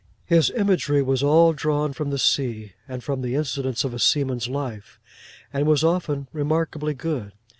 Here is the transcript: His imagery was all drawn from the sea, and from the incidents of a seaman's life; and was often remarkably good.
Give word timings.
His 0.25 0.49
imagery 0.57 1.03
was 1.03 1.21
all 1.21 1.53
drawn 1.53 1.93
from 1.93 2.09
the 2.09 2.17
sea, 2.17 2.73
and 2.87 3.03
from 3.03 3.21
the 3.21 3.35
incidents 3.35 3.83
of 3.83 3.93
a 3.93 3.99
seaman's 3.99 4.47
life; 4.49 4.99
and 5.53 5.67
was 5.67 5.83
often 5.83 6.27
remarkably 6.33 6.95
good. 6.95 7.33